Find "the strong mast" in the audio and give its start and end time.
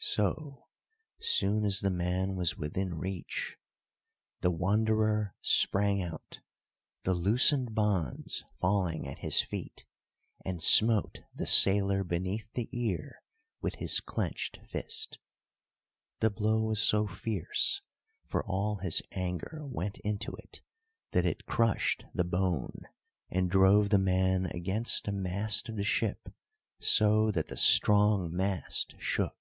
27.48-28.94